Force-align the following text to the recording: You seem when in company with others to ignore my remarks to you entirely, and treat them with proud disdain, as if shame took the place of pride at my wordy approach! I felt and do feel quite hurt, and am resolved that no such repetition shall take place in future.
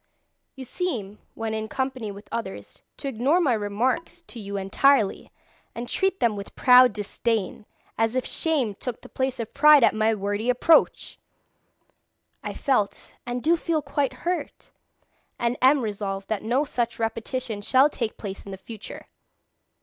You 0.55 0.65
seem 0.65 1.19
when 1.35 1.53
in 1.53 1.67
company 1.67 2.11
with 2.11 2.27
others 2.31 2.81
to 2.97 3.07
ignore 3.07 3.39
my 3.39 3.53
remarks 3.53 4.23
to 4.23 4.39
you 4.39 4.57
entirely, 4.57 5.31
and 5.75 5.87
treat 5.87 6.19
them 6.19 6.35
with 6.35 6.55
proud 6.55 6.91
disdain, 6.91 7.67
as 7.99 8.15
if 8.15 8.25
shame 8.25 8.73
took 8.73 9.01
the 9.03 9.09
place 9.09 9.39
of 9.39 9.53
pride 9.53 9.83
at 9.83 9.93
my 9.93 10.15
wordy 10.15 10.49
approach! 10.49 11.19
I 12.43 12.51
felt 12.55 13.13
and 13.27 13.43
do 13.43 13.55
feel 13.55 13.83
quite 13.83 14.13
hurt, 14.25 14.71
and 15.37 15.55
am 15.61 15.81
resolved 15.81 16.29
that 16.29 16.41
no 16.41 16.63
such 16.65 16.97
repetition 16.97 17.61
shall 17.61 17.87
take 17.87 18.17
place 18.17 18.43
in 18.43 18.57
future. 18.57 19.05